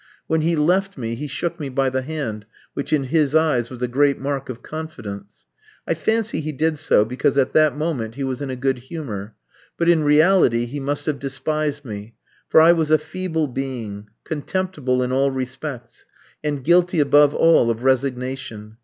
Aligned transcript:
When 0.25 0.41
he 0.41 0.55
left 0.55 0.97
me 0.97 1.13
he 1.13 1.27
shook 1.27 1.59
me 1.59 1.69
by 1.69 1.91
the 1.91 2.01
hand, 2.01 2.47
which 2.73 2.91
in 2.91 3.03
his 3.03 3.35
eyes 3.35 3.69
was 3.69 3.83
a 3.83 3.87
great 3.87 4.17
mark 4.19 4.49
of 4.49 4.63
confidence. 4.63 5.45
I 5.85 5.93
fancy 5.93 6.41
he 6.41 6.51
did 6.51 6.79
so, 6.79 7.05
because 7.05 7.37
at 7.37 7.53
that 7.53 7.77
moment 7.77 8.15
he 8.15 8.23
was 8.23 8.41
in 8.41 8.49
a 8.49 8.55
good 8.55 8.79
humour. 8.79 9.35
But 9.77 9.89
in 9.89 10.03
reality 10.03 10.65
he 10.65 10.79
must 10.79 11.05
have 11.05 11.19
despised 11.19 11.85
me, 11.85 12.15
for 12.49 12.59
I 12.61 12.71
was 12.71 12.89
a 12.89 12.97
feeble 12.97 13.47
being, 13.47 14.09
contemptible 14.23 15.03
in 15.03 15.11
all 15.11 15.29
respects, 15.29 16.07
and 16.43 16.63
guilty 16.63 16.99
above 16.99 17.35
all 17.35 17.69
of 17.69 17.83
resignation. 17.83 18.77